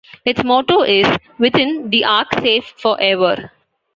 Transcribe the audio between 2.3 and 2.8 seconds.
Safe